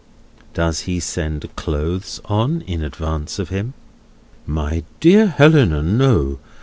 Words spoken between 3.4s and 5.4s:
him? "My dear